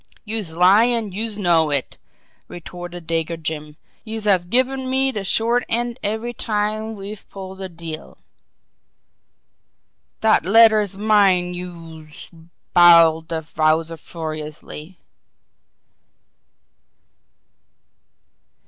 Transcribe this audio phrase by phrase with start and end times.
[0.25, 1.99] "Youse lie, an' youse knows it!"
[2.47, 3.77] retorted Dago Jim.
[4.03, 8.17] "Youse have given me de short end every time we've pulled a deal!"
[10.21, 12.31] "Dat letter's mine, youse"
[12.73, 14.97] bawled the Wowzer furiously.